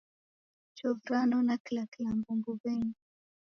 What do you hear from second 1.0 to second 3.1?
ranona kila kilambo mbuw'enyi.